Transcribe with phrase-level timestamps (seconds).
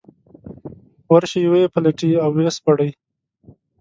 [1.13, 2.89] ورشي ویې پلټي او ويې سپړي.